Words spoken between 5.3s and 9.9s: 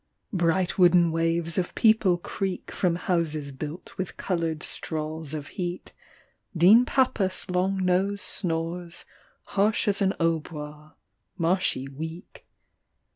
Of heat; Dean Pappus' long nose snores Harsh